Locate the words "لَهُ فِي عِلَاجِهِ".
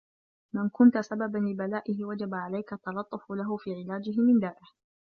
3.31-4.21